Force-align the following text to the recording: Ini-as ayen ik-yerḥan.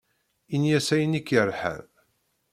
Ini-as 0.53 0.87
ayen 0.95 1.17
ik-yerḥan. 1.19 1.85